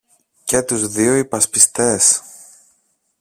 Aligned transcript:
και 0.45 0.61
τους 0.61 0.87
δυο 0.87 1.15
υπασπιστές 1.15 2.21